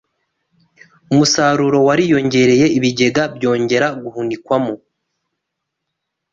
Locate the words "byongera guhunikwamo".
3.35-4.73